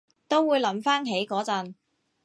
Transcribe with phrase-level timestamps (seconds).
[0.27, 1.75] 都會諗返起嗰陣